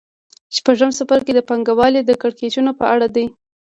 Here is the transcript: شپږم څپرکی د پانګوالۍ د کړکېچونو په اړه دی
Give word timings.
شپږم 0.55 0.89
څپرکی 0.97 1.31
د 1.35 1.39
پانګوالۍ 1.49 2.01
د 2.05 2.11
کړکېچونو 2.21 2.71
په 2.79 2.85
اړه 2.93 3.07
دی 3.15 3.25